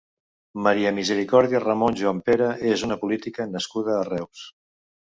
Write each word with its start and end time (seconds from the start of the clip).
Maria 0.67 0.93
Misericòrdia 0.99 1.61
Ramon 1.67 1.99
Juanpere 2.01 2.49
és 2.73 2.89
una 2.91 3.01
política 3.05 3.49
nascuda 3.55 3.99
a 4.01 4.05
Reus. 4.13 4.47